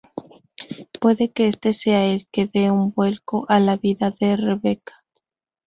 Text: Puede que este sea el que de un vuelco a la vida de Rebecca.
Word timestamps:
Puede 0.99 1.31
que 1.31 1.45
este 1.47 1.73
sea 1.73 2.05
el 2.07 2.25
que 2.31 2.47
de 2.47 2.71
un 2.71 2.91
vuelco 2.91 3.45
a 3.49 3.59
la 3.59 3.77
vida 3.77 4.09
de 4.19 4.35
Rebecca. 4.35 5.03